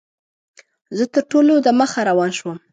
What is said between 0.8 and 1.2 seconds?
زه